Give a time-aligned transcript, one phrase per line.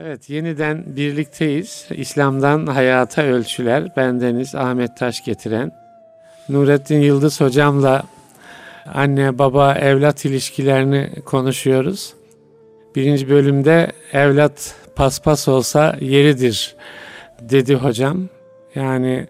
[0.00, 1.86] Evet, yeniden birlikteyiz.
[1.90, 3.96] İslam'dan Hayata Ölçüler.
[3.96, 5.72] Bendeniz Ahmet Taş getiren.
[6.48, 8.02] Nurettin Yıldız hocamla
[8.94, 12.14] anne baba evlat ilişkilerini konuşuyoruz.
[12.96, 16.76] Birinci bölümde evlat paspas olsa yeridir
[17.40, 18.28] dedi hocam.
[18.74, 19.26] Yani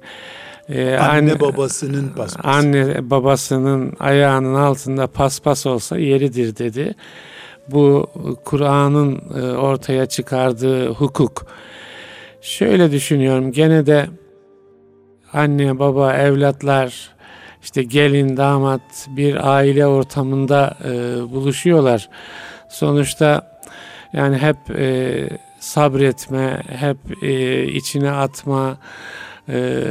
[0.69, 2.49] e, anne, anne babasının paspası.
[2.49, 6.95] Anne babasının ayağının altında paspas olsa yeridir dedi
[7.71, 8.07] bu
[8.45, 11.47] Kur'an'ın e, ortaya çıkardığı hukuk.
[12.41, 14.07] Şöyle düşünüyorum gene de
[15.33, 17.15] anne baba evlatlar
[17.63, 20.91] işte gelin damat bir aile ortamında e,
[21.33, 22.09] buluşuyorlar.
[22.69, 23.61] Sonuçta
[24.13, 25.29] yani hep e,
[25.61, 28.77] sabretme, hep e, içine atma,
[29.49, 29.83] e,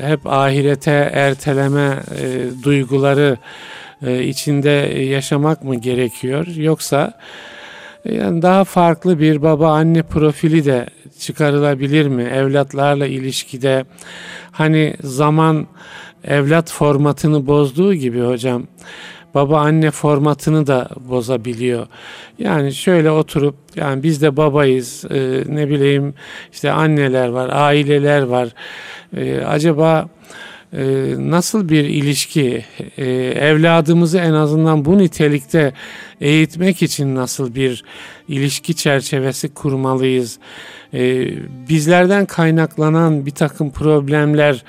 [0.00, 3.36] hep ahirete erteleme e, duyguları
[4.02, 6.46] e, içinde yaşamak mı gerekiyor?
[6.46, 7.12] Yoksa
[8.04, 10.86] e, yani daha farklı bir baba anne profili de
[11.18, 12.22] çıkarılabilir mi?
[12.22, 13.84] Evlatlarla ilişkide
[14.52, 15.66] hani zaman
[16.24, 18.66] evlat formatını bozduğu gibi hocam
[19.34, 21.86] baba anne formatını da bozabiliyor.
[22.38, 26.14] Yani şöyle oturup yani biz de babayız e, ne bileyim
[26.52, 28.48] işte anneler var aileler var.
[29.16, 30.08] E, acaba
[31.18, 32.64] nasıl bir ilişki,
[32.98, 33.06] e,
[33.40, 35.72] evladımızı en azından bu nitelikte
[36.20, 37.84] eğitmek için nasıl bir
[38.28, 40.38] ilişki çerçevesi kurmalıyız?
[40.94, 41.28] Ee,
[41.68, 44.64] bizlerden kaynaklanan bir takım problemler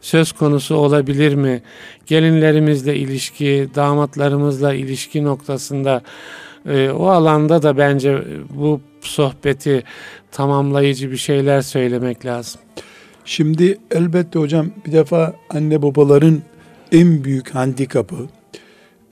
[0.00, 1.62] söz konusu olabilir mi?
[2.06, 6.02] Gelinlerimizle ilişki, damatlarımızla ilişki noktasında
[6.68, 8.18] e, o alanda da bence
[8.50, 9.82] bu sohbeti
[10.32, 12.60] tamamlayıcı bir şeyler söylemek lazım.
[13.30, 16.42] Şimdi elbette hocam bir defa anne babaların
[16.92, 18.16] en büyük handikapı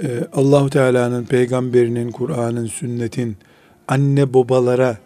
[0.03, 3.37] e, Allahu Teala'nın, peygamberinin, Kur'an'ın, sünnetin
[3.89, 4.99] anne babalara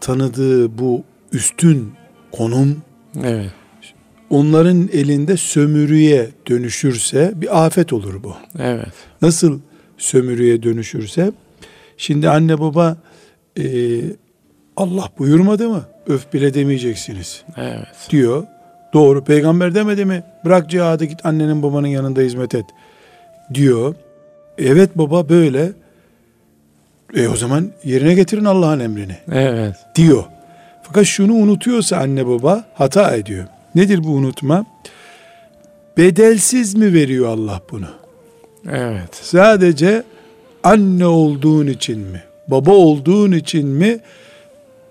[0.00, 1.02] tanıdığı bu
[1.32, 1.92] üstün
[2.32, 2.82] konum
[3.24, 3.50] evet.
[4.30, 8.34] onların elinde sömürüye dönüşürse bir afet olur bu.
[8.58, 8.92] Evet.
[9.22, 9.60] Nasıl
[9.98, 11.32] sömürüye dönüşürse
[11.96, 12.96] şimdi anne baba
[13.58, 13.64] e,
[14.76, 15.91] Allah buyurmadı mı?
[16.06, 17.42] Öf bile demeyeceksiniz.
[17.56, 17.86] Evet.
[18.10, 18.46] Diyor.
[18.92, 19.24] Doğru.
[19.24, 20.22] Peygamber demedi mi?
[20.44, 22.64] Bırak cihadı git annenin babanın yanında hizmet et.
[23.54, 23.94] Diyor.
[24.58, 25.72] Evet baba böyle.
[27.16, 29.16] E o zaman yerine getirin Allah'ın emrini.
[29.32, 29.76] Evet.
[29.94, 30.24] Diyor.
[30.82, 33.44] Fakat şunu unutuyorsa anne baba hata ediyor.
[33.74, 34.66] Nedir bu unutma?
[35.96, 37.88] Bedelsiz mi veriyor Allah bunu?
[38.70, 39.08] Evet.
[39.12, 40.02] Sadece
[40.64, 42.22] anne olduğun için mi?
[42.48, 44.00] Baba olduğun için mi?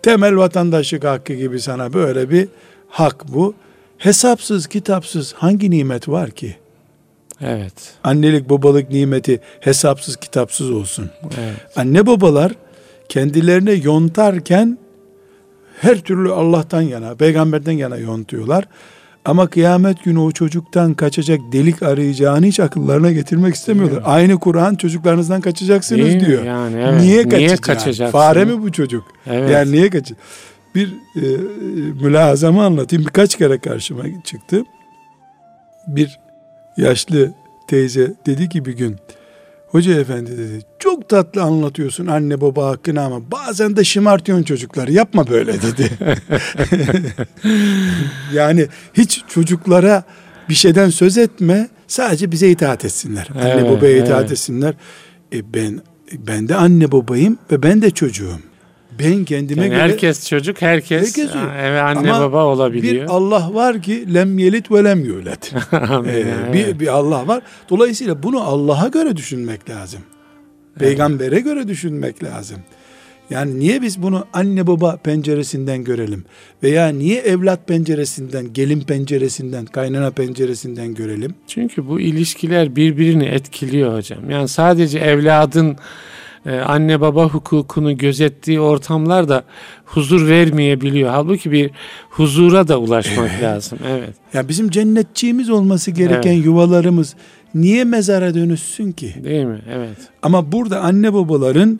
[0.03, 2.47] Temel vatandaşlık hakkı gibi sana böyle bir
[2.89, 3.53] hak bu.
[3.97, 6.55] Hesapsız, kitapsız hangi nimet var ki?
[7.41, 7.73] Evet.
[8.03, 11.09] Annelik, babalık nimeti hesapsız, kitapsız olsun.
[11.39, 11.55] Evet.
[11.75, 12.51] Anne babalar
[13.09, 14.77] kendilerine yontarken
[15.81, 18.65] her türlü Allah'tan yana, peygamberden yana yontuyorlar.
[19.25, 24.01] Ama kıyamet günü o çocuktan kaçacak delik arayacağını hiç akıllarına getirmek istemiyorlar.
[24.05, 26.43] Aynı Kur'an çocuklarınızdan kaçacaksınız Değil diyor.
[26.43, 27.01] Yani, evet.
[27.01, 28.11] Niye, niye kaçacaksın?
[28.11, 29.03] Fare mi bu çocuk?
[29.27, 29.51] Evet.
[29.51, 30.17] Yani niye kaçacak?
[30.75, 31.21] Bir e,
[32.03, 33.05] mülazama anlatayım.
[33.05, 34.63] Birkaç kere karşıma çıktı.
[35.87, 36.19] Bir
[36.77, 37.33] yaşlı
[37.67, 38.97] teyze dedi ki bir gün
[39.71, 45.27] Hoca efendi dedi çok tatlı anlatıyorsun anne baba hakkını ama bazen de şımartıyorsun çocukları yapma
[45.27, 45.89] böyle dedi.
[48.33, 50.03] yani hiç çocuklara
[50.49, 53.27] bir şeyden söz etme sadece bize itaat etsinler.
[53.35, 54.31] Evet, anne babaya itaat evet.
[54.31, 54.73] etsinler.
[55.33, 55.81] E ben
[56.13, 58.39] ben de anne babayım ve ben de çocuğum.
[58.99, 59.81] Ben kendime yani göre...
[59.81, 62.93] Herkes çocuk, herkes, herkes eve anne Ama baba olabiliyor.
[62.93, 65.53] bir Allah var ki lem yelit ve lem yulet.
[66.05, 67.43] ee, bir, bir Allah var.
[67.69, 70.01] Dolayısıyla bunu Allah'a göre düşünmek lazım.
[70.79, 71.43] Peygambere evet.
[71.43, 72.57] göre düşünmek lazım.
[73.29, 76.23] Yani niye biz bunu anne baba penceresinden görelim?
[76.63, 81.35] Veya niye evlat penceresinden, gelin penceresinden, kaynana penceresinden görelim?
[81.47, 84.29] Çünkü bu ilişkiler birbirini etkiliyor hocam.
[84.29, 85.77] Yani sadece evladın
[86.45, 89.43] e, anne baba hukukunu gözettiği ortamlar da
[89.85, 91.09] huzur vermeyebiliyor.
[91.09, 91.71] Halbuki bir
[92.09, 93.79] huzura da ulaşmak lazım.
[93.87, 94.13] Evet.
[94.33, 96.45] Ya bizim cennetçiğimiz olması gereken evet.
[96.45, 97.15] yuvalarımız
[97.55, 99.15] niye mezara dönüşsün ki?
[99.23, 99.61] Değil mi?
[99.71, 99.97] Evet.
[100.21, 101.79] Ama burada anne babaların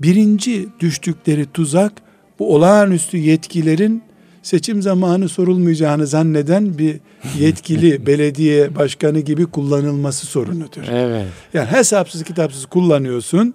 [0.00, 1.92] birinci düştükleri tuzak
[2.38, 4.02] bu olağanüstü yetkilerin
[4.42, 6.96] seçim zamanı sorulmayacağını zanneden bir
[7.38, 10.82] yetkili belediye başkanı gibi kullanılması sorunudur.
[10.90, 11.26] Evet.
[11.54, 13.54] Yani hesapsız kitapsız kullanıyorsun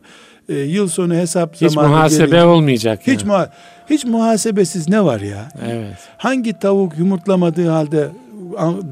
[0.50, 3.00] e, yıl sonu hesap hiç zamanı muhasebe gelince, olmayacak.
[3.02, 3.28] Hiç yani.
[3.28, 3.50] muha
[3.90, 5.50] hiç muhasebesiz ne var ya?
[5.68, 5.98] Evet.
[6.18, 8.10] Hangi tavuk yumurtlamadığı halde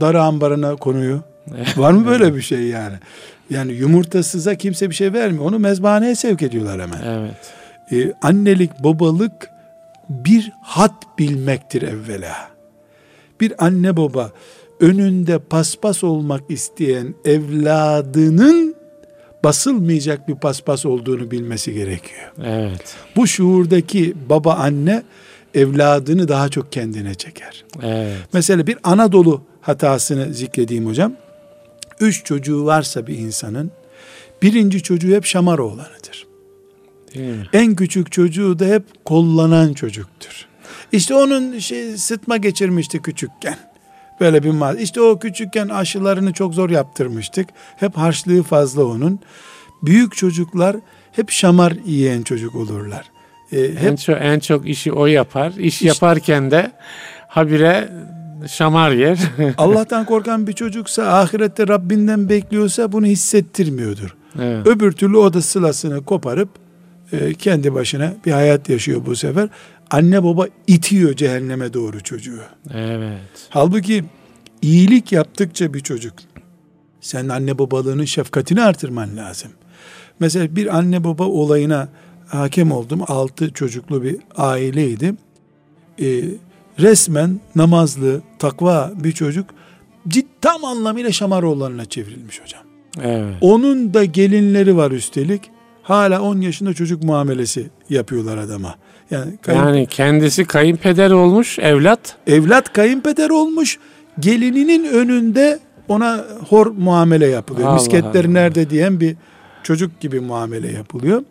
[0.02, 1.22] darı ambarına konuyor?
[1.78, 2.96] var mı böyle bir şey yani?
[3.50, 5.46] Yani yumurtasıza kimse bir şey vermiyor.
[5.46, 7.02] Onu mezbahaneye sevk ediyorlar hemen.
[7.04, 7.54] Evet.
[7.92, 9.50] Ee, annelik, babalık
[10.10, 12.36] bir hat bilmektir evvela.
[13.42, 14.32] Bir anne baba
[14.80, 18.76] önünde paspas olmak isteyen evladının
[19.46, 22.32] basılmayacak bir paspas olduğunu bilmesi gerekiyor.
[22.44, 22.96] Evet.
[23.16, 25.04] Bu şuurdaki baba anne
[25.54, 27.66] evladını daha çok kendine çeker.
[27.82, 28.18] Evet.
[28.34, 31.14] Mesela bir Anadolu hatasını zikredeyim hocam.
[32.00, 33.72] Üç çocuğu varsa bir insanın
[34.42, 36.28] birinci çocuğu hep şamar oğlanıdır.
[37.16, 37.50] Değil?
[37.54, 40.46] En küçük çocuğu da hep kollanan çocuktur.
[40.92, 43.58] İşte onun şey sıtma geçirmişti küçükken.
[44.20, 44.80] Böyle bir mal.
[44.80, 47.50] İşte o küçükken aşılarını çok zor yaptırmıştık.
[47.78, 49.20] Hep harçlığı fazla onun.
[49.84, 50.76] Büyük çocuklar
[51.12, 53.06] hep şamar yiyen çocuk olurlar.
[53.52, 55.52] Ee, hep En çok, en çok işi o yapar.
[55.58, 56.72] İş yaparken de
[57.28, 57.90] habire
[58.48, 59.20] şamar yer.
[59.58, 64.16] Allah'tan korkan bir çocuksa ahirette Rabbinden bekliyorsa bunu hissettirmiyordur.
[64.42, 64.68] evet.
[64.68, 66.50] Öbür türlü o da sılasını koparıp
[67.12, 69.50] e, kendi başına bir hayat yaşıyor bu sefer.
[69.92, 72.40] Anne baba itiyor cehenneme doğru çocuğu.
[72.74, 73.48] Evet.
[73.50, 74.04] Halbuki
[74.62, 76.14] iyilik yaptıkça bir çocuk
[77.02, 79.52] sen anne babalığının şefkatini artırman lazım.
[80.20, 81.90] Mesela bir anne baba olayına
[82.28, 83.02] hakem oldum.
[83.08, 85.16] Altı çocuklu bir aileydi.
[86.02, 86.24] Ee,
[86.80, 89.50] resmen namazlı, takva bir çocuk
[90.08, 92.62] cid tam anlamıyla Şamaroğullarına çevrilmiş hocam.
[93.02, 93.36] Evet.
[93.42, 95.42] Onun da gelinleri var üstelik.
[95.86, 98.76] Hala 10 yaşında çocuk muamelesi yapıyorlar adama.
[99.12, 102.16] Yani, kayın- Yani kendisi kayınpeder olmuş evlat.
[102.28, 103.80] evlat kayınpeder olmuş.
[104.20, 107.68] Gelininin önünde ona hor muamele yapılıyor.
[107.68, 108.34] Allah Misketleri Allah.
[108.34, 109.16] nerede diyen bir
[109.64, 111.24] çocuk gibi muamele yapılıyor.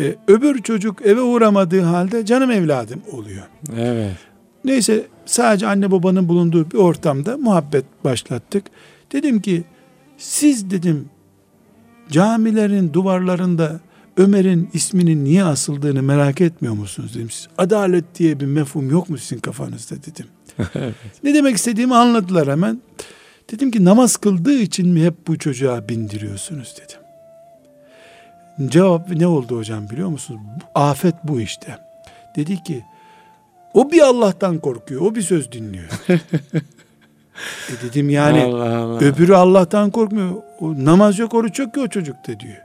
[0.00, 3.42] Ee, öbür çocuk eve uğramadığı halde canım evladım oluyor.
[3.78, 4.16] Evet.
[4.64, 8.64] Neyse sadece anne babanın bulunduğu bir ortamda muhabbet başlattık.
[9.12, 9.62] Dedim ki
[10.18, 11.08] siz dedim
[12.10, 13.80] camilerin duvarlarında
[14.16, 17.30] Ömer'in isminin niye asıldığını merak etmiyor musunuz dedim.
[17.30, 20.26] Siz, adalet diye bir mefhum yok mu sizin kafanızda dedim.
[21.24, 22.80] Ne demek istediğimi anladılar hemen.
[23.52, 27.00] Dedim ki namaz kıldığı için mi hep bu çocuğa bindiriyorsunuz dedim.
[28.70, 30.40] Cevap ne oldu hocam biliyor musunuz?
[30.74, 31.78] Afet bu işte.
[32.36, 32.84] Dedi ki
[33.74, 35.00] o bir Allah'tan korkuyor.
[35.00, 35.88] O bir söz dinliyor.
[37.68, 38.98] e dedim yani Allah Allah.
[38.98, 40.47] öbürü Allah'tan korkmuyor.
[40.60, 42.62] O namaz yok, oruç yok ki o çocukta diyor.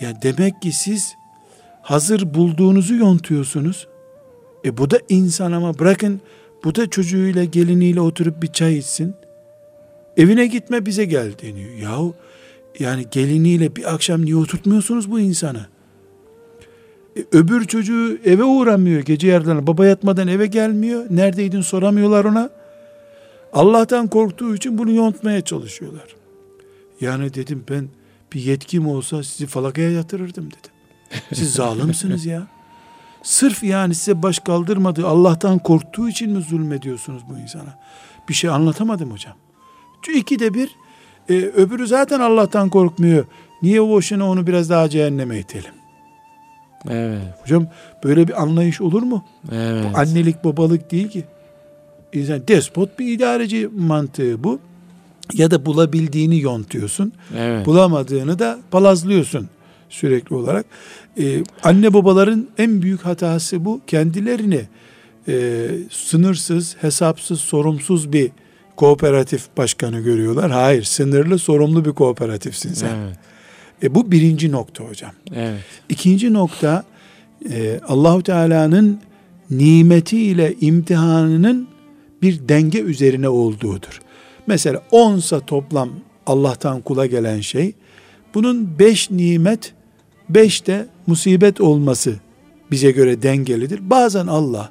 [0.00, 1.14] Ya demek ki siz
[1.82, 3.88] hazır bulduğunuzu yontuyorsunuz.
[4.64, 6.20] E bu da insan ama bırakın
[6.64, 9.14] bu da çocuğuyla geliniyle oturup bir çay içsin.
[10.16, 11.74] Evine gitme bize gel deniyor.
[11.74, 12.14] Yahu
[12.78, 15.66] yani geliniyle bir akşam niye oturtmuyorsunuz bu insanı?
[17.16, 19.66] E, öbür çocuğu eve uğramıyor gece yarılarına.
[19.66, 21.06] Baba yatmadan eve gelmiyor.
[21.10, 22.50] Neredeydin soramıyorlar ona.
[23.52, 26.21] Allah'tan korktuğu için bunu yontmaya çalışıyorlar.
[27.02, 27.88] Yani dedim ben
[28.32, 30.72] bir yetkim olsa sizi falakaya yatırırdım dedim.
[31.34, 32.46] Siz zalimsiniz ya.
[33.22, 37.78] Sırf yani size baş kaldırmadığı Allah'tan korktuğu için mi zulmediyorsunuz bu insana?
[38.28, 39.34] Bir şey anlatamadım hocam.
[40.14, 40.76] İkide bir
[41.28, 43.24] e, öbürü zaten Allah'tan korkmuyor.
[43.62, 45.74] Niye boşuna onu biraz daha cehenneme itelim?
[46.88, 47.22] Evet.
[47.42, 47.66] Hocam
[48.04, 49.24] böyle bir anlayış olur mu?
[49.52, 49.84] Evet.
[49.94, 51.24] Bu annelik babalık değil ki.
[52.12, 54.60] İnsan despot bir idareci mantığı bu.
[55.32, 57.12] Ya da bulabildiğini yontuyorsun.
[57.36, 57.66] Evet.
[57.66, 59.48] Bulamadığını da palazlıyorsun
[59.88, 60.66] sürekli olarak.
[61.18, 63.80] Ee, anne babaların en büyük hatası bu.
[63.86, 64.60] Kendilerini
[65.28, 68.30] e, sınırsız, hesapsız, sorumsuz bir
[68.76, 70.50] kooperatif başkanı görüyorlar.
[70.50, 72.96] Hayır, sınırlı, sorumlu bir kooperatifsin sen.
[72.96, 73.16] Evet.
[73.82, 75.12] E, bu birinci nokta hocam.
[75.34, 75.60] Evet.
[75.88, 76.84] İkinci nokta
[77.50, 79.00] e, Allahu Teala'nın
[79.50, 81.68] nimetiyle imtihanının
[82.22, 84.00] bir denge üzerine olduğudur.
[84.46, 85.90] Mesela onsa toplam
[86.26, 87.72] Allah'tan kula gelen şey,
[88.34, 89.74] bunun beş nimet,
[90.28, 92.14] beş de musibet olması
[92.70, 93.90] bize göre dengelidir.
[93.90, 94.70] Bazen Allah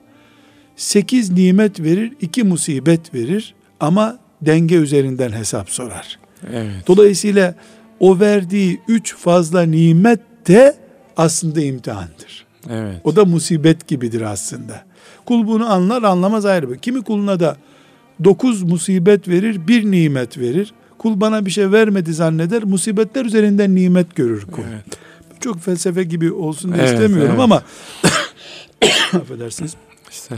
[0.76, 6.20] sekiz nimet verir, iki musibet verir ama denge üzerinden hesap sorar.
[6.54, 6.88] Evet.
[6.88, 7.56] Dolayısıyla
[8.00, 10.76] o verdiği üç fazla nimet de
[11.18, 12.46] aslında imtihandır.
[12.70, 13.02] Evet.
[13.04, 14.84] O da musibet gibidir aslında.
[15.26, 16.78] Kul bunu anlar anlamaz ayrı.
[16.78, 17.58] Kimi kuluna da
[18.24, 20.74] dokuz musibet verir, bir nimet verir.
[20.98, 24.64] Kul bana bir şey vermedi zanneder, musibetler üzerinden nimet görür kul.
[24.74, 24.86] Evet.
[25.40, 27.44] Çok felsefe gibi olsun diye Evet, istemiyorum evet.
[27.44, 27.64] ama
[29.22, 29.76] affedersiniz.
[30.12, 30.36] İşte.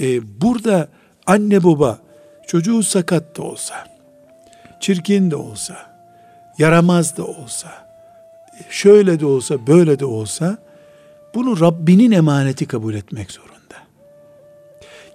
[0.00, 0.88] Ee, burada
[1.26, 1.98] anne baba
[2.46, 3.74] çocuğu sakat da olsa,
[4.80, 5.76] çirkin de olsa,
[6.58, 7.68] yaramaz da olsa,
[8.70, 10.58] şöyle de olsa, böyle de olsa
[11.34, 13.76] bunu Rabbinin emaneti kabul etmek zorunda.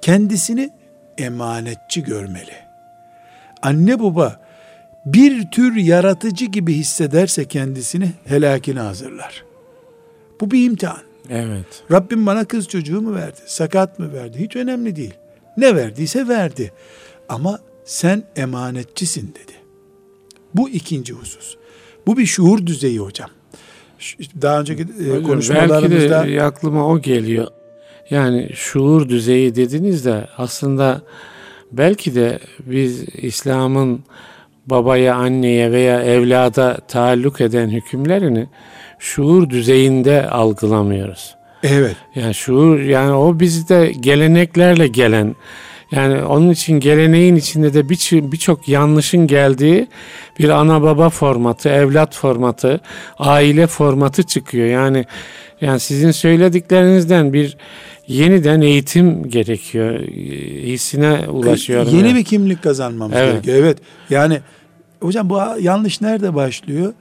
[0.02, 0.70] Kendisini
[1.18, 2.54] emanetçi görmeli.
[3.62, 4.40] Anne baba
[5.06, 9.44] bir tür yaratıcı gibi hissederse kendisini helakine hazırlar.
[10.42, 11.02] Bu bir imtihan.
[11.30, 11.84] Evet.
[11.92, 13.40] Rabbim bana kız çocuğu mu verdi?
[13.46, 14.40] Sakat mı verdi?
[14.40, 15.14] Hiç önemli değil.
[15.58, 16.72] Ne verdiyse verdi.
[17.30, 19.54] Ama sen emanetçisin dedi.
[20.54, 21.56] Bu ikinci husus.
[22.08, 23.30] Bu bir şuur düzeyi hocam.
[24.42, 27.48] Daha önceki e, Hocam, konuşmalarımızda belki de aklıma o geliyor.
[28.12, 31.02] Yani şuur düzeyi dediniz de aslında
[31.72, 34.04] belki de biz İslam'ın
[34.66, 38.48] babaya, anneye veya evlada taalluk eden hükümlerini
[39.00, 41.36] şuur düzeyinde algılamıyoruz.
[41.64, 45.36] evet Yani şuur yani o bizde geleneklerle gelen
[45.92, 49.88] yani onun için geleneğin içinde de bir- birçok yanlışın geldiği
[50.40, 52.82] bir ana baba formatı, evlat formatı,
[53.20, 54.68] aile formatı çıkıyor.
[54.68, 55.06] Yani
[55.62, 57.58] yani sizin söylediklerinizden bir
[58.08, 60.00] yeniden eğitim gerekiyor.
[60.64, 61.96] Hissine ulaşıyorum.
[61.96, 62.20] Yeni yani.
[62.20, 63.32] bir kimlik kazanmamız Evet.
[63.34, 63.58] gerekiyor.
[63.58, 63.78] Evet.
[64.10, 64.40] Yani
[65.02, 66.94] hocam bu yanlış nerede başlıyor?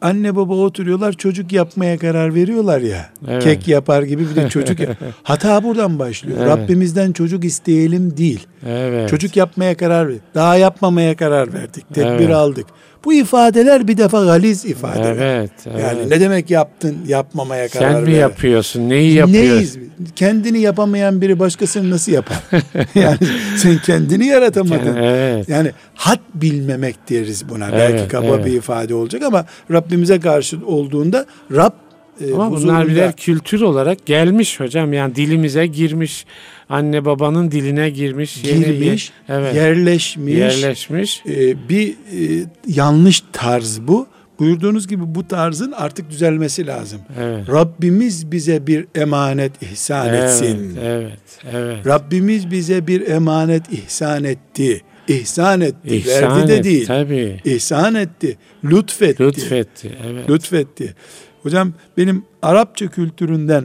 [0.00, 3.10] Anne baba oturuyorlar çocuk yapmaya karar veriyorlar ya.
[3.28, 3.44] Evet.
[3.44, 4.78] Kek yapar gibi bir de çocuk.
[5.22, 6.38] Hata buradan başlıyor.
[6.40, 6.48] Evet.
[6.48, 8.46] Rabbimizden çocuk isteyelim değil.
[8.66, 9.08] Evet.
[9.08, 10.22] Çocuk yapmaya karar verdik.
[10.34, 11.94] Daha yapmamaya karar verdik.
[11.94, 12.30] Tedbir Evet.
[12.34, 12.66] aldık.
[13.04, 15.16] Bu ifadeler bir defa galiz ifadeler.
[15.16, 15.80] Evet, evet.
[15.80, 18.18] Yani ne demek yaptın yapmamaya karar Sen mi ver.
[18.18, 18.88] yapıyorsun?
[18.88, 19.54] Neyi yapıyorsun?
[19.56, 19.78] Neyiz?
[20.16, 22.38] Kendini yapamayan biri başkasını nasıl yapar?
[22.94, 23.18] yani
[23.56, 24.96] sen kendini yaratamadın.
[24.96, 25.48] Evet.
[25.48, 27.68] Yani had bilmemek deriz buna.
[27.68, 28.46] Evet, Belki kaba evet.
[28.46, 31.72] bir ifade olacak ama Rabbimize karşı olduğunda Rab
[32.20, 34.92] e, Ama bunlar birer kültür olarak gelmiş hocam.
[34.92, 36.26] Yani dilimize girmiş.
[36.68, 38.44] Anne babanın diline girmiş.
[38.44, 39.54] yeni- girmiş, evet.
[39.54, 41.22] yerleşmiş, yerleşmiş.
[41.28, 44.06] e, bir e, yanlış tarz bu.
[44.38, 47.00] Buyurduğunuz gibi bu tarzın artık düzelmesi lazım.
[47.20, 47.48] Evet.
[47.48, 50.78] Rabbimiz bize bir emanet ihsan etsin.
[50.82, 51.10] Evet,
[51.44, 51.86] evet, evet.
[51.86, 54.82] Rabbimiz bize bir emanet ihsan etti.
[55.08, 55.96] İhsan etti.
[55.96, 56.86] İhsan verdi de et, değil.
[56.86, 57.40] Tabii.
[57.44, 58.36] İhsan etti.
[58.64, 59.22] Lütfetti.
[59.22, 59.90] Lütfetti.
[60.10, 60.30] Evet.
[60.30, 60.94] Lütfetti.
[61.42, 63.64] Hocam benim Arapça kültüründen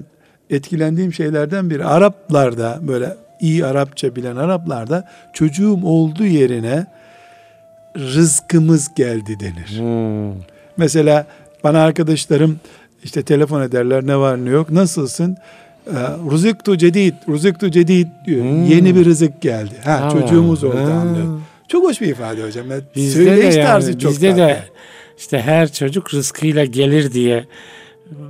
[0.50, 6.86] etkilendiğim şeylerden biri Araplarda böyle iyi Arapça bilen Araplarda çocuğum olduğu yerine
[7.98, 9.80] rızkımız geldi denir.
[9.80, 10.42] Hmm.
[10.78, 11.28] Mesela
[11.64, 12.60] bana arkadaşlarım
[13.04, 15.38] işte telefon ederler ne var ne yok nasılsın?
[15.88, 15.92] Ee,
[16.32, 18.44] Rızıktu cedid, rızıktu cedid diyor.
[18.44, 18.66] Hmm.
[18.66, 19.74] Yeni bir rızık geldi.
[19.86, 20.22] Ha Allah.
[20.22, 20.92] çocuğumuz oldu Ha.
[20.92, 21.40] anlıyor.
[21.68, 22.66] Çok hoş bir ifade hocam.
[22.96, 24.42] Bizde de Söyleyiş yani, tarzı çok bizde tatlı.
[24.42, 24.64] de
[25.24, 27.46] işte her çocuk rızkıyla gelir diye.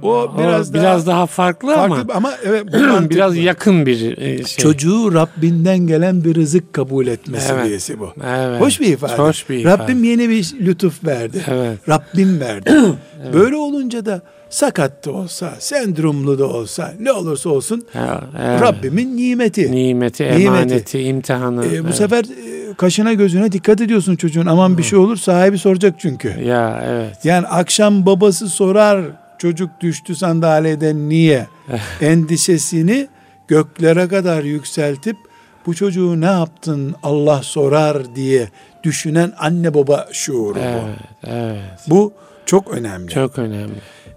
[0.04, 2.64] o biraz, biraz daha, daha farklı, farklı ama ama, evet
[3.10, 3.40] biraz bu.
[3.40, 4.64] yakın bir e, şey.
[4.64, 7.48] Çocuğu Rabbinden gelen bir rızık kabul etme Evet.
[7.48, 8.10] seviyesi bu.
[8.26, 8.62] Evet.
[8.62, 9.16] Hoş bir ifade.
[9.16, 9.84] Hoş bir ifade.
[9.84, 11.42] Rabbim yeni bir lütuf verdi.
[11.52, 11.90] Evet.
[11.90, 12.72] Rabbim verdi.
[13.34, 18.62] Böyle olunca da sakat da olsa, sendromlu da olsa, ne olursa olsun Ha, evet.
[18.62, 19.72] Rabbimin nimeti.
[19.72, 20.44] nimeti, Nimeti.
[20.44, 21.66] emaneti, imtihanı.
[21.66, 21.96] Ee, bu evet.
[21.96, 24.46] sefer e, kaşına gözüne dikkat ediyorsun çocuğun.
[24.46, 26.30] Aman bir şey olur sahibi soracak çünkü.
[26.44, 27.26] ya evet.
[27.26, 29.06] Yani akşam babası sorar
[29.38, 31.48] çocuk düştü sandalyeden niye
[32.02, 33.08] endişesini
[33.48, 35.18] göklere kadar yükseltip
[35.66, 38.50] bu çocuğu ne yaptın Allah sorar diye
[38.84, 40.60] düşünen anne baba şuuru bu.
[40.60, 41.62] Evet, evet.
[41.88, 42.14] Bu
[42.46, 43.10] çok önemli.
[43.10, 43.74] Çok önemli.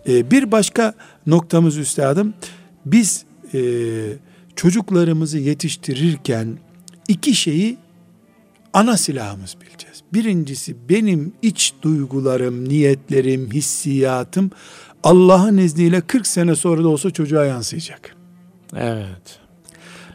[0.09, 0.95] Ee, bir başka
[1.27, 2.35] noktamız üstadım
[2.87, 3.59] biz e,
[4.57, 6.59] çocuklarımızı yetiştirirken
[7.09, 7.77] iki şeyi
[8.77, 10.03] ana silahımız bileceğiz.
[10.13, 14.51] Birincisi benim iç duygularım, niyetlerim, hissiyatım
[15.03, 18.17] Allah'ın izniyle 40 sene sonra da olsa çocuğa yansıyacak.
[18.77, 19.39] Evet.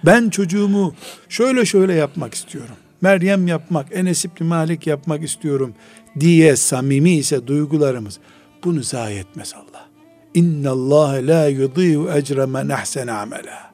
[0.05, 0.95] Ben çocuğumu
[1.29, 2.75] şöyle şöyle yapmak istiyorum.
[3.01, 5.73] Meryem yapmak, Enes İbni Malik yapmak istiyorum
[6.19, 8.19] diye samimi ise duygularımız
[8.63, 9.89] bunu zayi etmez Allah.
[10.33, 13.70] İnna Allah la yudiyu ecre men ahsene amela.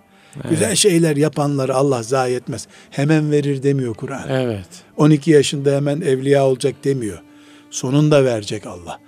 [0.49, 2.67] Güzel şeyler yapanları Allah zayi etmez.
[2.89, 4.29] Hemen verir demiyor Kur'an.
[4.29, 4.67] Evet.
[4.97, 7.21] 12 yaşında hemen evliya olacak demiyor.
[7.69, 8.99] Sonunda verecek Allah.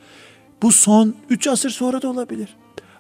[0.62, 2.56] Bu son 3 asır sonra da olabilir.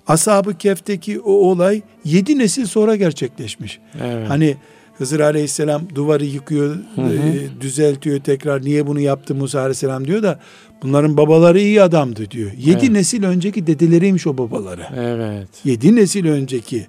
[0.07, 3.79] Ashab-ı Kef'teki o olay 7 nesil sonra gerçekleşmiş.
[4.03, 4.29] Evet.
[4.29, 4.57] Hani
[4.97, 8.61] Hızır Aleyhisselam duvarı yıkıyor, e, düzeltiyor tekrar.
[8.61, 10.39] Niye bunu yaptı Musa Aleyhisselam diyor da
[10.83, 12.51] bunların babaları iyi adamdı diyor.
[12.57, 12.89] 7 Evet.
[12.89, 14.85] nesil önceki dedeleriymiş o babaları.
[14.97, 15.47] Evet.
[15.63, 16.87] 7 nesil önceki.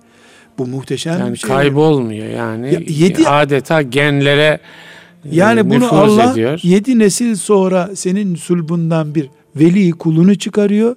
[0.58, 1.50] Bu muhteşem Yani şey.
[1.50, 2.74] kaybolmuyor yani.
[2.74, 4.60] Ya, yedi- adeta genlere
[5.24, 6.60] e, Yani bunu Allah ediyor.
[6.62, 10.96] yedi nesil sonra senin sulbundan bir veli kulunu çıkarıyor.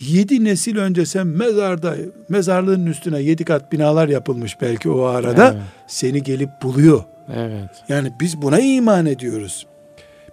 [0.00, 1.94] Yedi nesil önce sen mezarda,
[2.28, 5.48] mezarlığın üstüne yedi kat binalar yapılmış belki o arada.
[5.52, 5.62] Evet.
[5.86, 7.02] Seni gelip buluyor.
[7.36, 7.70] Evet.
[7.88, 9.66] Yani biz buna iman ediyoruz.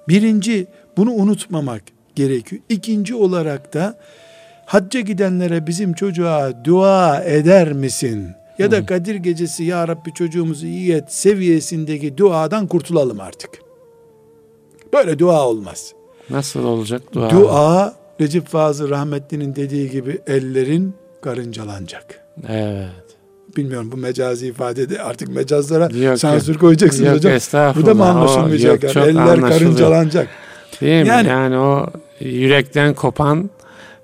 [0.07, 0.67] Birinci
[0.98, 1.81] bunu unutmamak
[2.15, 2.62] gerekiyor.
[2.69, 3.98] İkinci olarak da
[4.65, 8.27] hacca gidenlere bizim çocuğa dua eder misin?
[8.59, 13.50] Ya da Kadir gecesi ya Rabbi çocuğumuzu iyi et seviyesindeki duadan kurtulalım artık.
[14.93, 15.93] Böyle dua olmaz.
[16.29, 17.29] Nasıl olacak dua?
[17.29, 22.19] Dua Recep Fazıl rahmetlinin dediği gibi ellerin karıncalanacak.
[22.47, 22.89] Evet.
[23.57, 26.62] Bilmiyorum bu mecazi ifadede artık mecazlara yok, sansür yok.
[26.62, 27.74] koyacaksınız yok, hocam.
[27.75, 28.83] Bu da mı anlaşılmayacak?
[28.83, 29.09] O, yok, yani?
[29.09, 30.27] Eller karıncalanacak.
[30.81, 31.07] Değil mi?
[31.07, 31.88] Yani, yani o
[32.19, 33.50] yürekten kopan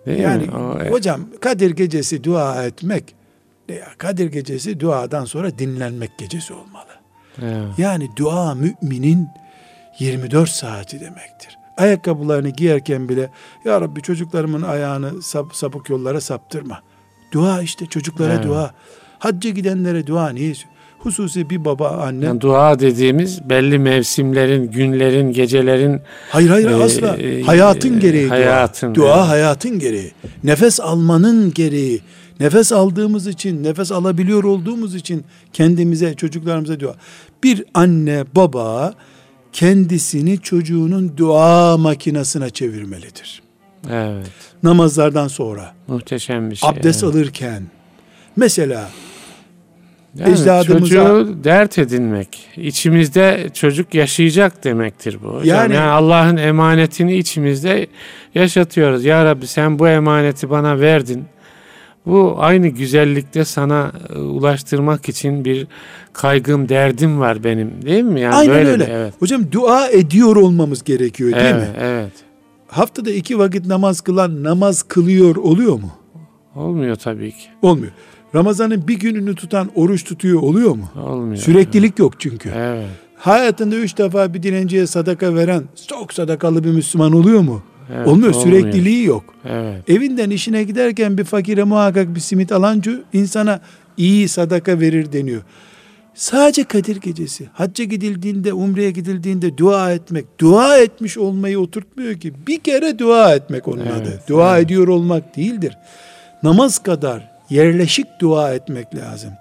[0.05, 0.51] değil yani, mi?
[0.55, 3.20] O, hocam Kadir gecesi dua etmek
[3.97, 6.91] Kadir gecesi duadan sonra dinlenmek gecesi olmalı.
[7.41, 7.67] Evet.
[7.77, 9.29] Yani dua müminin
[9.99, 11.57] 24 saati demektir.
[11.77, 13.29] Ayakkabılarını giyerken bile
[13.65, 16.81] ya Rabbi çocuklarımın ayağını sap, sapık yollara saptırma.
[17.31, 18.45] Dua işte çocuklara evet.
[18.45, 18.73] dua.
[19.19, 20.53] Hacca gidenlere dua niye?
[21.03, 22.25] Hususi bir baba anne.
[22.25, 27.17] Yani dua dediğimiz belli mevsimlerin, günlerin, gecelerin Hayır hayır e, asla.
[27.17, 29.05] E, hayatın gereği hayatın, dua.
[29.05, 29.27] Dua yani.
[29.27, 30.11] hayatın gereği.
[30.43, 32.01] Nefes almanın gereği.
[32.39, 36.95] Nefes aldığımız için, nefes alabiliyor olduğumuz için kendimize, çocuklarımıza dua.
[37.43, 38.93] Bir anne, baba
[39.53, 43.41] kendisini çocuğunun dua makinesine çevirmelidir.
[43.89, 44.31] Evet.
[44.63, 45.73] Namazlardan sonra.
[45.87, 46.69] Muhteşem bir şey.
[46.69, 47.15] Abdest evet.
[47.15, 47.63] alırken.
[48.35, 48.89] Mesela
[50.15, 50.79] yani ecdadımıza...
[50.79, 52.49] Çocuğu dert edinmek.
[52.57, 55.27] İçimizde çocuk yaşayacak demektir bu.
[55.27, 55.45] Hocam.
[55.45, 57.87] Yani, yani Allah'ın emanetini içimizde
[58.35, 59.05] yaşatıyoruz.
[59.05, 61.25] Ya Rabbi sen bu emaneti bana verdin.
[62.05, 65.67] Bu aynı güzellikte sana e, ulaştırmak için bir
[66.13, 68.21] kaygım, derdim var benim değil mi?
[68.21, 68.87] Yani Aynen böyle öyle.
[68.87, 69.13] De, evet.
[69.19, 71.75] Hocam dua ediyor olmamız gerekiyor değil evet, mi?
[71.79, 72.11] Evet.
[72.67, 75.91] Haftada iki vakit namaz kılan namaz kılıyor oluyor mu?
[76.55, 77.47] Olmuyor tabii ki.
[77.61, 77.91] Olmuyor.
[78.35, 80.89] Ramazan'ın bir gününü tutan oruç tutuyor oluyor mu?
[80.95, 81.35] Olmuyor.
[81.35, 82.49] Süreklilik yok çünkü.
[82.55, 82.85] Evet.
[83.15, 87.63] Hayatında üç defa bir dilenciye sadaka veren çok sadakalı bir Müslüman oluyor mu?
[87.89, 88.33] Evet, olmuyor.
[88.33, 88.61] olmuyor.
[88.61, 89.23] Sürekliliği yok.
[89.45, 89.89] Evet.
[89.89, 93.61] Evinden işine giderken bir fakire muhakkak bir simit alancı insana
[93.97, 95.41] iyi sadaka verir deniyor.
[96.13, 102.33] Sadece Kadir gecesi, hacca gidildiğinde, umreye gidildiğinde dua etmek, dua etmiş olmayı oturtmuyor ki.
[102.47, 104.23] Bir kere dua etmek onun evet, adı.
[104.29, 104.65] Dua evet.
[104.65, 105.77] ediyor olmak değildir.
[106.43, 109.31] Namaz kadar yerleşik dua etmek lazım.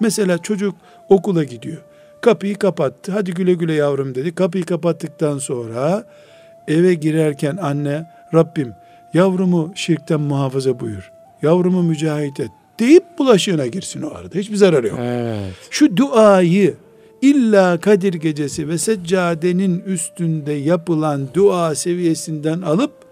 [0.00, 0.74] Mesela çocuk
[1.08, 1.78] okula gidiyor.
[2.20, 3.12] Kapıyı kapattı.
[3.12, 4.34] Hadi güle güle yavrum dedi.
[4.34, 6.04] Kapıyı kapattıktan sonra
[6.68, 8.72] eve girerken anne Rabbim
[9.14, 11.12] yavrumu şirkten muhafaza buyur.
[11.42, 14.38] Yavrumu mücahit et deyip bulaşığına girsin o arada.
[14.38, 14.98] Hiçbir zararı yok.
[15.02, 15.52] Evet.
[15.70, 16.74] Şu duayı
[17.22, 23.05] illa Kadir gecesi ve seccadenin üstünde yapılan dua seviyesinden alıp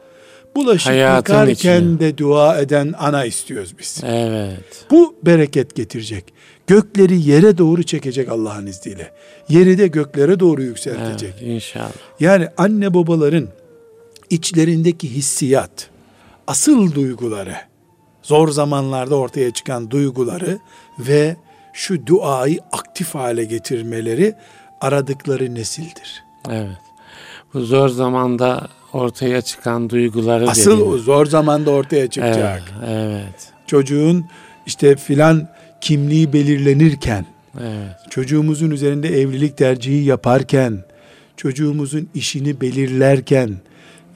[0.56, 2.00] bulaşık Hayatın yıkarken içine.
[2.00, 4.00] de dua eden ana istiyoruz biz.
[4.04, 4.86] Evet.
[4.90, 6.24] Bu bereket getirecek.
[6.66, 9.12] Gökleri yere doğru çekecek Allah'ın izniyle.
[9.48, 11.34] Yeri de göklere doğru yükseltecek.
[11.38, 11.92] Evet, inşallah.
[12.20, 13.48] Yani anne babaların
[14.30, 15.90] içlerindeki hissiyat,
[16.46, 17.56] asıl duyguları,
[18.22, 20.58] zor zamanlarda ortaya çıkan duyguları
[20.98, 21.36] ve
[21.72, 24.34] şu duayı aktif hale getirmeleri
[24.80, 26.24] aradıkları nesildir.
[26.50, 26.76] Evet.
[27.54, 32.62] Bu zor zamanda ortaya çıkan duyguları Asıl o zor zamanda ortaya çıkacak.
[32.78, 33.52] Evet, evet.
[33.66, 34.24] Çocuğun
[34.66, 35.48] işte filan
[35.80, 37.26] kimliği belirlenirken,
[37.60, 38.10] evet.
[38.10, 40.84] çocuğumuzun üzerinde evlilik tercihi yaparken,
[41.36, 43.50] çocuğumuzun işini belirlerken,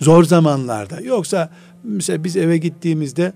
[0.00, 1.00] zor zamanlarda.
[1.00, 1.50] Yoksa
[1.84, 3.32] mesela biz eve gittiğimizde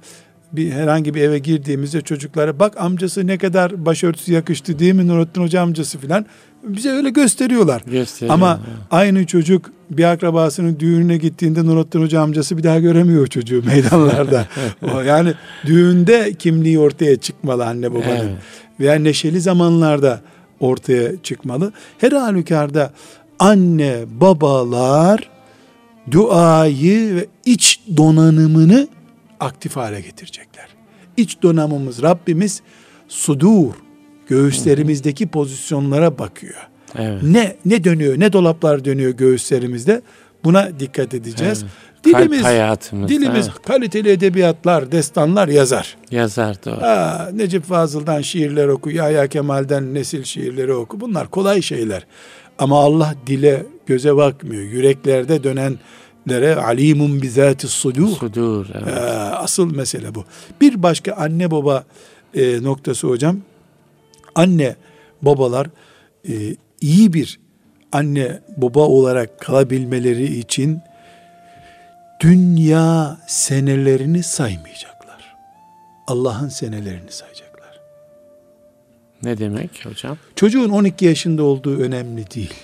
[0.52, 5.42] bir herhangi bir eve girdiğimizde çocuklara bak amcası ne kadar başörtüsü yakıştı değil mi Nurattin
[5.42, 6.26] Hoca amcası filan
[6.62, 7.82] bize öyle gösteriyorlar.
[7.86, 13.62] Gösteriyor, Ama aynı çocuk bir akrabasının düğününe gittiğinde Nurattin Hoca amcası bir daha göremiyor çocuğu
[13.66, 14.46] meydanlarda.
[14.94, 15.34] o yani
[15.66, 18.06] düğünde kimliği ortaya çıkmalı anne babanın.
[18.06, 18.36] Evet.
[18.80, 20.20] Veya neşeli zamanlarda
[20.60, 21.72] ortaya çıkmalı.
[21.98, 22.92] Her halükarda
[23.38, 25.30] anne babalar
[26.10, 28.88] duayı ve iç donanımını
[29.40, 30.68] aktif hale getirecekler.
[31.16, 32.62] İç donanımımız Rabbimiz
[33.08, 33.74] sudur
[34.32, 36.68] göğüslerimizdeki pozisyonlara bakıyor.
[36.98, 37.22] Evet.
[37.22, 40.02] Ne ne dönüyor, ne dolaplar dönüyor göğüslerimizde?
[40.44, 41.62] Buna dikkat edeceğiz.
[41.62, 41.72] Evet.
[42.04, 42.44] Dilimiz,
[43.08, 43.62] dilimiz evet.
[43.66, 45.96] kaliteli edebiyatlar, destanlar yazar.
[46.10, 46.84] Yazar doğru.
[46.84, 51.00] Aa, Necip Fazıl'dan şiirler oku, Yahya Kemal'den nesil şiirleri oku.
[51.00, 52.06] Bunlar kolay şeyler.
[52.58, 54.62] Ama Allah dile, göze bakmıyor.
[54.62, 58.16] Yüreklerde dönenlere alimun bizati sudur.
[58.16, 58.66] Sudur.
[58.74, 58.88] Evet.
[58.88, 59.00] Ee,
[59.34, 60.24] asıl mesele bu.
[60.60, 61.84] Bir başka anne baba
[62.34, 63.36] e, noktası hocam
[64.34, 64.76] anne
[65.22, 65.66] babalar
[66.28, 66.32] e,
[66.80, 67.40] iyi bir
[67.92, 70.80] anne baba olarak kalabilmeleri için
[72.20, 75.34] dünya senelerini saymayacaklar.
[76.06, 77.80] Allah'ın senelerini sayacaklar.
[79.22, 80.18] Ne demek hocam?
[80.36, 82.54] Çocuğun 12 yaşında olduğu önemli değil.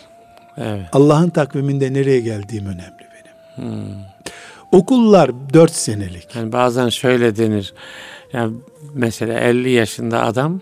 [0.57, 0.87] Evet.
[0.93, 3.69] Allah'ın takviminde nereye geldiğim önemli benim.
[3.71, 3.95] Hmm.
[4.73, 6.37] Okullar 4 senelik.
[6.37, 7.75] Yani bazen şöyle denir.
[8.33, 8.57] Yani
[8.95, 10.61] mesela 50 yaşında adam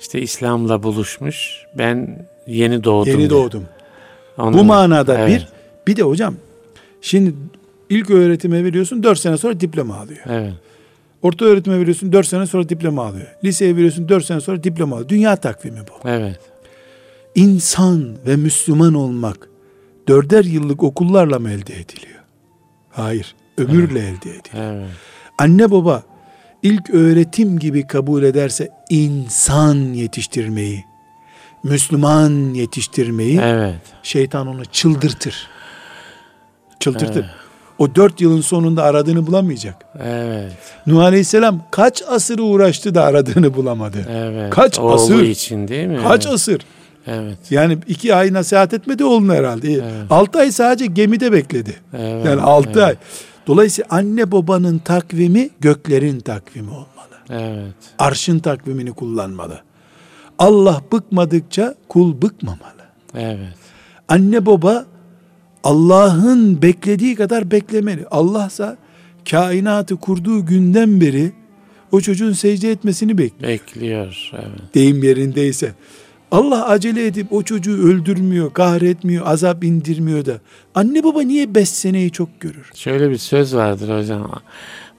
[0.00, 1.64] işte İslam'la buluşmuş.
[1.78, 3.12] Ben yeni doğdum.
[3.12, 3.64] Yeni doğdum.
[4.38, 5.28] Onun, Bu manada evet.
[5.28, 5.48] bir
[5.86, 6.34] bir de hocam
[7.00, 7.34] şimdi
[7.90, 10.20] ilk öğretime veriyorsun dört sene sonra diploma alıyor.
[10.26, 10.52] Evet.
[11.22, 13.26] Orta öğretime veriyorsun 4 sene sonra diploma alıyor.
[13.44, 15.08] Liseye veriyorsun 4 sene sonra diploma alıyor.
[15.08, 16.08] Dünya takvimi bu.
[16.08, 16.40] Evet.
[17.34, 19.48] İnsan ve Müslüman olmak
[20.08, 22.20] dörder yıllık okullarla mı elde ediliyor?
[22.90, 23.34] Hayır.
[23.58, 24.26] Ömürle evet.
[24.26, 24.72] elde ediliyor.
[24.72, 24.90] Evet.
[25.38, 26.02] Anne baba
[26.66, 30.84] ilk öğretim gibi kabul ederse insan yetiştirmeyi,
[31.62, 33.80] Müslüman yetiştirmeyi evet.
[34.02, 35.48] şeytan onu çıldırtır.
[36.80, 37.24] Çıldırtır.
[37.24, 37.30] Evet.
[37.78, 39.84] O dört yılın sonunda aradığını bulamayacak.
[40.04, 40.52] Evet.
[40.86, 44.06] Nuh Aleyhisselam kaç asır uğraştı da aradığını bulamadı.
[44.10, 44.50] Evet.
[44.50, 45.22] Kaç Oğlu asır?
[45.22, 46.00] için değil mi?
[46.02, 46.34] Kaç evet.
[46.34, 46.60] asır?
[47.06, 47.38] Evet.
[47.50, 49.72] Yani iki ay nasihat etmedi oğluna herhalde.
[49.72, 49.82] Evet.
[50.10, 51.76] Altı ay sadece gemide bekledi.
[51.98, 52.26] Evet.
[52.26, 52.82] Yani altı evet.
[52.82, 52.94] ay.
[53.46, 57.16] Dolayısıyla anne babanın takvimi göklerin takvimi olmalı.
[57.30, 57.74] Evet.
[57.98, 59.60] Arşın takvimini kullanmalı.
[60.38, 62.82] Allah bıkmadıkça kul bıkmamalı.
[63.14, 63.54] Evet.
[64.08, 64.86] Anne baba
[65.64, 68.06] Allah'ın beklediği kadar beklemeli.
[68.10, 68.76] Allahsa
[69.30, 71.32] kainatı kurduğu günden beri
[71.92, 73.52] o çocuğun secde etmesini bekliyor.
[73.52, 74.30] Bekliyor.
[74.32, 74.74] Evet.
[74.74, 75.74] Deyim yerindeyse.
[76.36, 80.40] Allah acele edip o çocuğu öldürmüyor, kahretmiyor, azap indirmiyor da.
[80.74, 82.70] Anne baba niye beş seneyi çok görür?
[82.74, 84.30] Şöyle bir söz vardır hocam.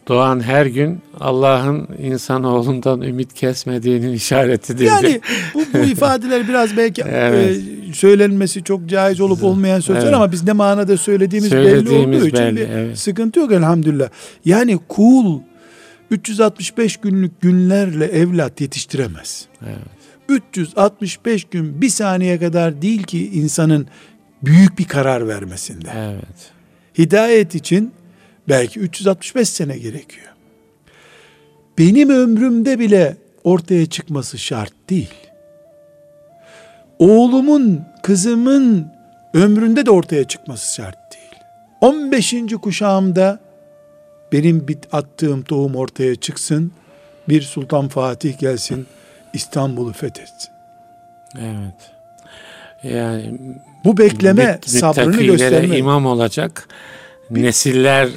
[0.08, 4.86] Doğan her gün Allah'ın insanoğlundan ümit kesmediğinin işaretidir.
[4.86, 5.22] Yani
[5.54, 7.58] bu, bu ifadeler biraz belki evet.
[7.90, 10.14] e, söylenmesi çok caiz olup olmayan sözler evet.
[10.14, 13.00] ama biz ne manada söylediğimiz, söylediğimiz belli olduğu için belli, bir evet.
[13.00, 14.10] sıkıntı yok elhamdülillah.
[14.46, 15.40] Yani kul
[16.12, 19.46] 365 günlük günlerle evlat yetiştiremez.
[19.66, 19.97] Evet.
[20.30, 23.88] 365 gün bir saniye kadar değil ki insanın
[24.44, 25.90] büyük bir karar vermesinde.
[25.96, 26.52] Evet.
[26.98, 27.92] Hidayet için
[28.50, 30.28] belki 365 sene gerekiyor.
[31.78, 35.14] Benim ömrümde bile ortaya çıkması şart değil.
[37.00, 38.88] Oğlumun, kızımın
[39.34, 41.44] ömründe de ortaya çıkması şart değil.
[41.82, 42.34] 15.
[42.62, 43.40] kuşağımda
[44.32, 46.72] benim bit attığım tohum ortaya çıksın.
[47.30, 48.88] Bir Sultan Fatih gelsin
[49.34, 50.50] İstanbul'u fethetsin.
[51.40, 51.92] Evet.
[52.84, 53.40] Yani
[53.86, 55.78] bu bekleme sabrını gösterme.
[55.78, 56.68] imam olacak
[57.32, 58.10] nesiller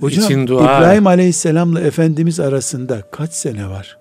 [0.00, 0.62] Hocam, için dua.
[0.62, 3.98] İbrahim Aleyhisselam'la Efendimiz arasında kaç sene var?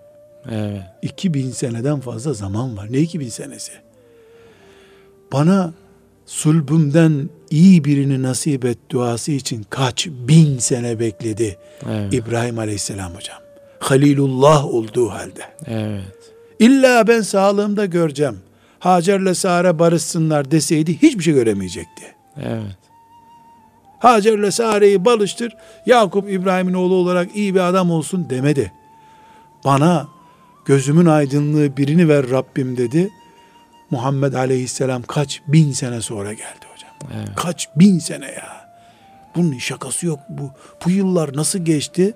[0.52, 0.82] Evet.
[1.02, 2.88] 2000 seneden fazla zaman var.
[2.90, 3.72] Ne 2000 senesi?
[5.34, 5.74] Bana
[6.26, 11.58] sulbümden iyi birini nasip et duası için kaç bin sene bekledi
[11.90, 12.14] evet.
[12.14, 13.38] İbrahim Aleyhisselam hocam.
[13.80, 15.42] Halilullah olduğu halde.
[15.66, 16.35] Evet.
[16.60, 18.40] İlla ben sağlığımda göreceğim.
[18.80, 22.16] Hacer'le Sare barışsınlar deseydi hiçbir şey göremeyecekti.
[22.38, 22.78] Evet.
[24.00, 25.56] Hacer'le Sare'yi balıştır.
[25.86, 28.72] Yakup İbrahim'in oğlu olarak iyi bir adam olsun demedi.
[29.66, 30.08] Bana
[30.66, 33.10] gözümün aydınlığı birini ver Rabbim dedi.
[33.92, 36.92] Muhammed Aleyhisselam kaç bin sene sonra geldi hocam.
[37.18, 37.30] Evet.
[37.36, 38.66] Kaç bin sene ya.
[39.36, 40.20] Bunun şakası yok.
[40.30, 40.52] Bu,
[40.86, 42.14] bu yıllar nasıl geçti?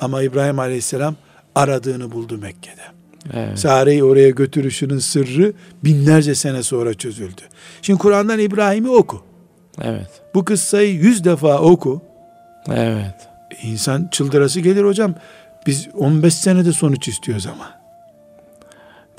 [0.00, 1.16] Ama İbrahim Aleyhisselam
[1.54, 3.01] aradığını buldu Mekke'de.
[3.34, 3.58] Evet.
[3.58, 5.52] Sare'yi oraya götürüşünün sırrı
[5.84, 7.40] binlerce sene sonra çözüldü.
[7.82, 9.22] Şimdi Kur'an'dan İbrahim'i oku.
[9.82, 10.08] Evet.
[10.34, 12.02] Bu kıssayı yüz defa oku.
[12.68, 13.14] Evet.
[13.62, 15.14] İnsan çıldırası gelir hocam.
[15.66, 17.82] Biz 15 senede sonuç istiyoruz ama.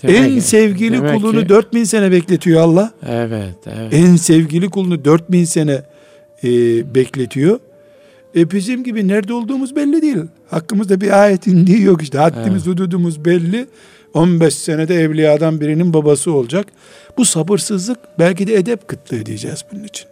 [0.03, 2.91] Demek en sevgili demek kulunu ki, 4000 sene bekletiyor Allah.
[3.07, 3.93] Evet, evet.
[3.93, 5.81] En sevgili kulunu 4000 sene
[6.43, 6.49] e,
[6.95, 7.59] bekletiyor.
[8.35, 10.17] E bizim gibi nerede olduğumuz belli değil.
[10.49, 12.17] Hakkımızda bir ayet indiği yok işte.
[12.17, 12.67] Haddimiz, evet.
[12.67, 13.67] hududumuz belli.
[14.13, 16.67] 15 senede evliyadan birinin babası olacak.
[17.17, 20.07] Bu sabırsızlık belki de edep kıtlığı diyeceğiz bunun için.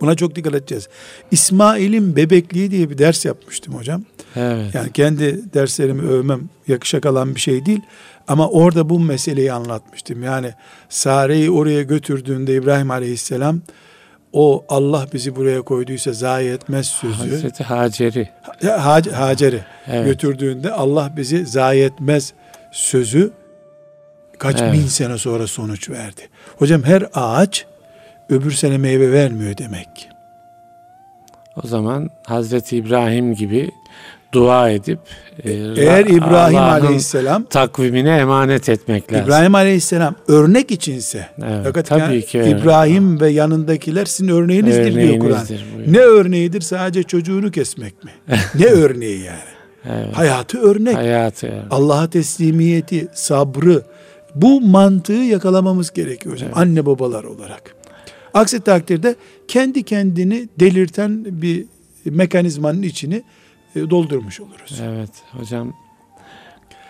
[0.00, 0.88] Buna çok dikkat edeceğiz.
[1.30, 4.04] İsmail'in bebekliği diye bir ders yapmıştım hocam.
[4.36, 4.74] Evet.
[4.74, 7.80] Yani kendi derslerimi övmem yakışak alan bir şey değil.
[8.28, 10.22] Ama orada bu meseleyi anlatmıştım.
[10.22, 10.52] Yani
[10.88, 13.60] Sare'yi oraya götürdüğünde İbrahim Aleyhisselam
[14.34, 17.30] o Allah bizi buraya koyduysa zayi etmez sözü.
[17.30, 18.28] Hazreti Hacer'i.
[18.62, 20.06] Hac Hacer'i evet.
[20.06, 22.32] götürdüğünde Allah bizi zayi etmez
[22.72, 23.32] sözü
[24.38, 24.72] kaç evet.
[24.72, 26.28] bin sene sonra sonuç verdi.
[26.56, 27.66] Hocam her ağaç
[28.28, 30.06] öbür sene meyve vermiyor demek ki.
[31.64, 33.70] O zaman Hazreti İbrahim gibi
[34.34, 34.98] dua edip
[35.44, 39.26] e, eğer İbrahim Aleyhisselam takvimine emanet etmek lazım.
[39.26, 43.24] İbrahim Aleyhisselam örnek içinse evet, fakat tabii yani, ki İbrahim öyle.
[43.24, 45.46] ve yanındakiler sizin örneğinizdir, örneğinizdir diyor Kur'an.
[45.86, 46.60] Ne örneğidir?
[46.60, 48.10] Sadece çocuğunu kesmek mi?
[48.54, 49.54] ne örneği yani?
[49.90, 50.16] Evet.
[50.16, 50.96] Hayatı örnek.
[50.96, 51.46] Hayatı.
[51.46, 51.62] Yani.
[51.70, 53.82] Allah'a teslimiyeti, sabrı
[54.34, 56.48] bu mantığı yakalamamız gerekiyor hocam.
[56.48, 56.58] Evet.
[56.58, 57.74] Anne babalar olarak.
[58.34, 59.16] Aksi takdirde
[59.48, 61.64] kendi kendini delirten bir
[62.04, 63.22] mekanizmanın içini
[63.74, 64.80] doldurmuş oluruz.
[64.82, 65.74] Evet hocam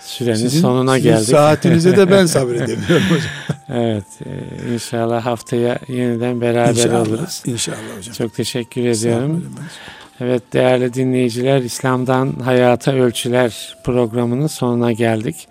[0.00, 1.28] sürenin sizin, sonuna sizin geldik.
[1.28, 3.58] saatinize de ben sabredemiyorum hocam.
[3.68, 7.42] evet e, inşallah haftaya yeniden beraber inşallah, oluruz.
[7.46, 8.14] İnşallah hocam.
[8.14, 9.54] Çok teşekkür ediyorum.
[10.20, 15.48] Evet değerli dinleyiciler İslam'dan Hayata Ölçüler programının sonuna geldik.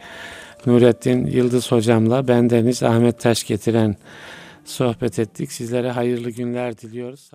[0.65, 3.95] Nurettin Yıldız hocamla bendeniz Ahmet Taş getiren
[4.65, 5.51] sohbet ettik.
[5.51, 7.31] Sizlere hayırlı günler diliyoruz.